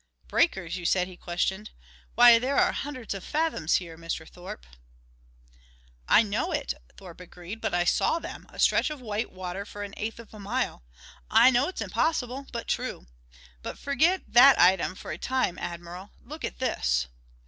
[0.27, 1.69] "Breakers, you said?" he questioned.
[2.15, 4.27] "Why, there are hundreds of fathoms here, Mr.
[4.27, 4.65] Thorpe."
[6.07, 9.83] "I know it," Thorpe agreed, "but I saw them a stretch of white water for
[9.83, 10.81] an eighth of a mile.
[11.29, 13.05] I know it's impossible, but true.
[13.61, 16.09] But forget that item for a time, Admiral.
[16.23, 17.05] Look at this."